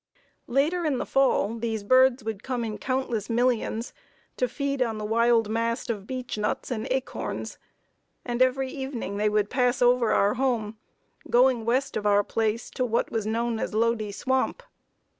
Later 0.47 0.83
in 0.83 0.97
the 0.97 1.05
fall 1.05 1.59
these 1.59 1.83
birds 1.83 2.23
would 2.23 2.41
come 2.41 2.65
in 2.65 2.79
countless 2.79 3.29
millions 3.29 3.93
to 4.35 4.47
feed 4.47 4.81
on 4.81 4.97
the 4.97 5.05
wild 5.05 5.47
mast 5.47 5.91
of 5.91 6.07
beech 6.07 6.39
nuts 6.39 6.71
and 6.71 6.87
acorns, 6.89 7.59
and 8.25 8.41
every 8.41 8.71
evening 8.71 9.17
they 9.17 9.29
would 9.29 9.51
pass 9.51 9.79
over 9.79 10.11
our 10.11 10.33
home, 10.33 10.75
going 11.29 11.65
west 11.65 11.95
of 11.95 12.07
our 12.07 12.23
place 12.23 12.71
to 12.71 12.83
what 12.83 13.11
was 13.11 13.27
known 13.27 13.59
as 13.59 13.75
Lodi 13.75 14.09
Swamp. 14.11 14.63